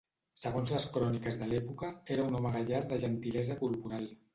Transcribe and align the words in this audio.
Segons 0.43 0.71
les 0.75 0.87
cròniques 0.95 1.39
de 1.43 1.51
l'època, 1.53 1.93
era 2.19 2.27
un 2.33 2.41
home 2.41 2.57
gallard 2.59 2.93
de 2.95 3.03
gentilesa 3.09 3.65
corporal. 3.67 4.15